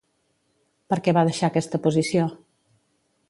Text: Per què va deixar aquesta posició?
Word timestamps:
Per 0.93 0.97
què 1.07 1.13
va 1.17 1.25
deixar 1.29 1.49
aquesta 1.51 1.81
posició? 1.85 2.25